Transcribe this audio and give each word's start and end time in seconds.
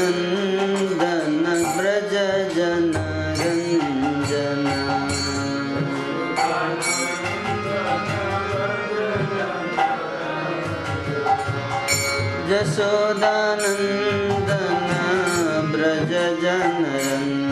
यशोदनन्दन 0.00 1.46
व्रज 1.76 2.14
जन 2.56 2.92
गञ्जन 3.38 4.64
यशोदनन्द 12.50 14.07
जनरन् 16.48 17.47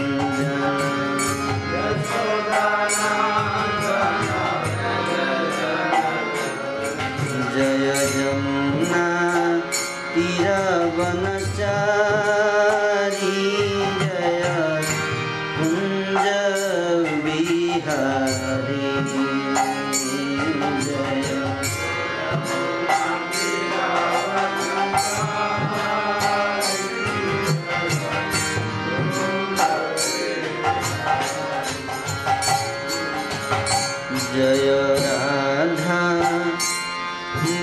जय 34.36 34.70
Radha 35.00 36.00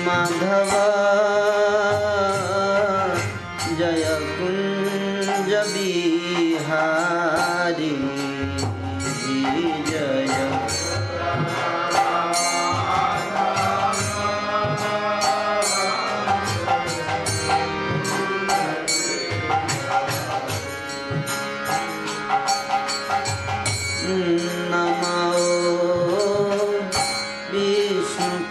Madhava. 0.06 1.43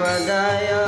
i 0.04 0.06
Padaya. 0.06 0.83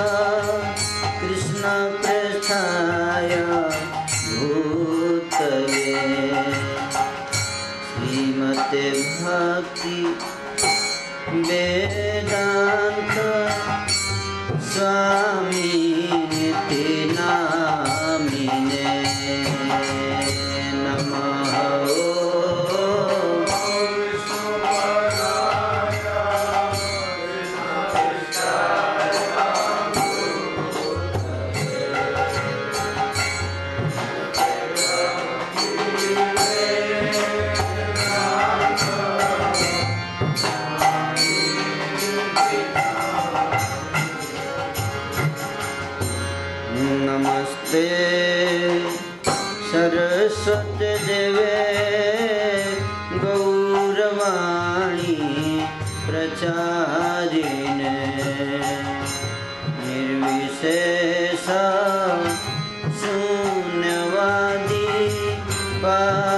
Bye. 65.86 66.35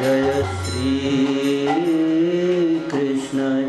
Jayashree 0.00 0.90
Krishna 2.90 3.67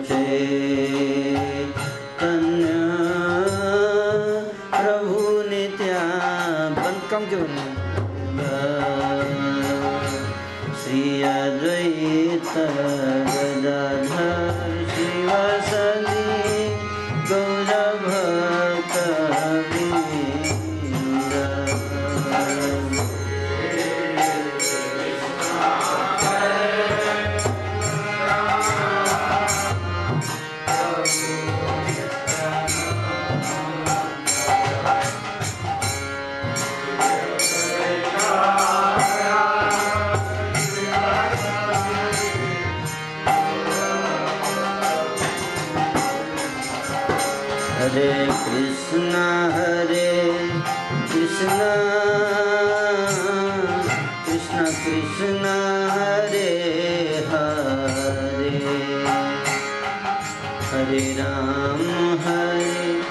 हरे 60.72 61.00
राम 61.20 61.80
हरे 62.26 63.02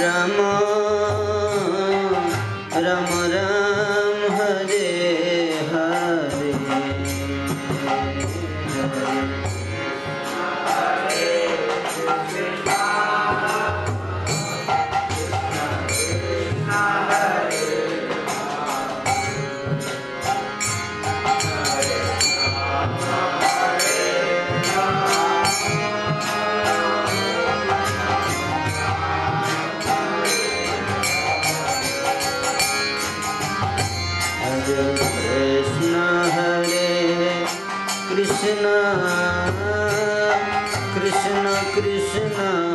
रम। 0.00 0.36
रम 2.84 3.21
कृष्ण 42.12 42.28
हरे 42.34 42.71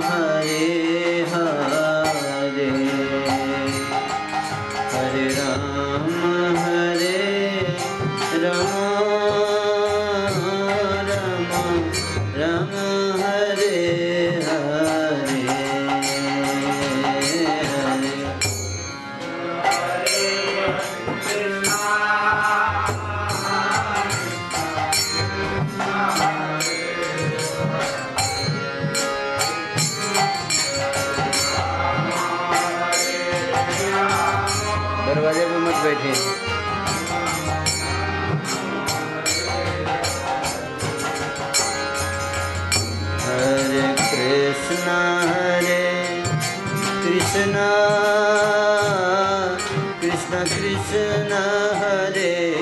हरे 52.08 52.57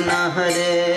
कृष्ण 0.00 0.12
हरे 0.36 0.89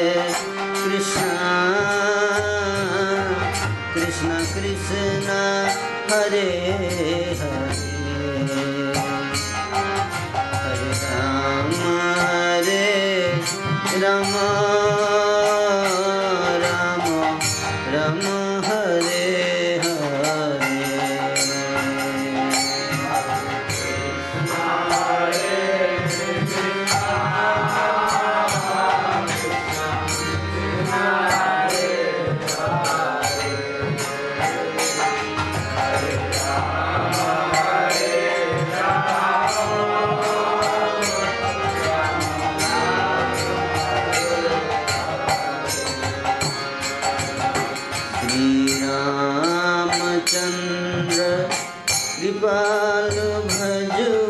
कृपाल 52.52 53.14
भज 53.48 54.21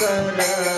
कर 0.00 0.77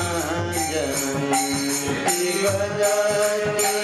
Thank 0.93 1.35
you. 3.61 3.80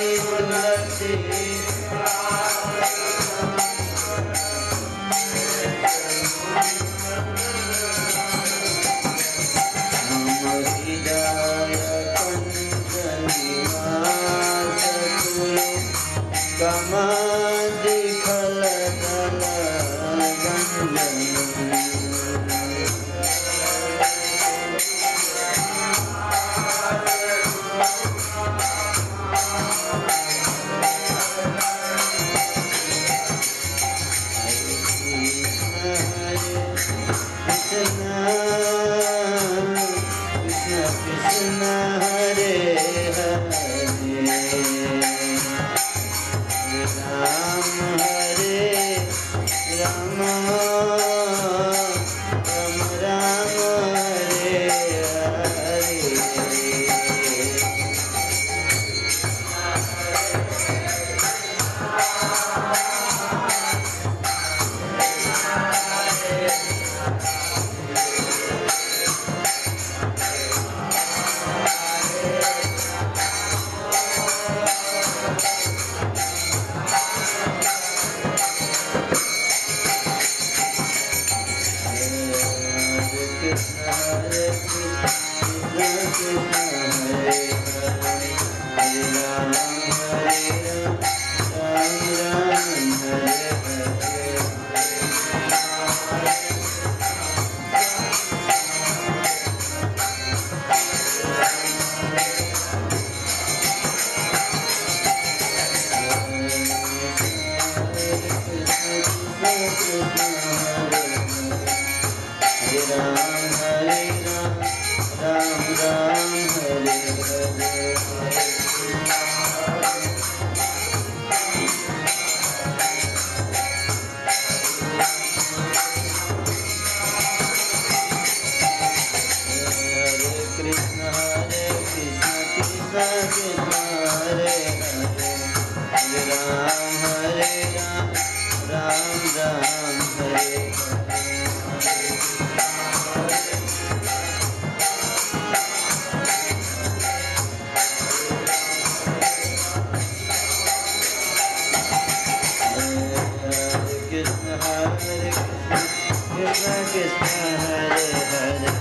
कृष्ण 157.08 157.52
हरे 157.64 158.08
हरे 158.32 158.72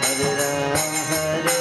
हरे 0.00 0.30
राम 0.38 0.94
हरे 1.10 1.57